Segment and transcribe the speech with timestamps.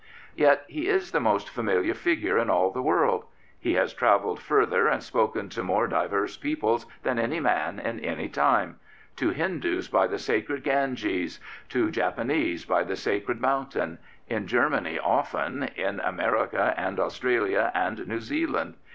[0.35, 3.25] Yet he is the most familiar figure in all the world.
[3.59, 8.27] He has travelled further and spoken to more diverse peoples than any man in any
[8.27, 8.79] time—
[9.17, 14.97] to Hindoos by the sacred Ganges, to Japanese by the sacred moun tain, in Germany
[14.97, 18.77] often, in America and Australia and New Zealand.